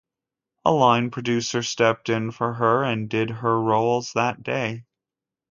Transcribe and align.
A 0.65 0.71
line 0.71 1.11
producer 1.11 1.61
stepped 1.61 2.09
in 2.09 2.31
for 2.31 2.55
her 2.55 2.83
and 2.83 3.07
did 3.07 3.29
her 3.29 3.61
roles 3.61 4.13
that 4.13 4.41
day. 4.41 4.85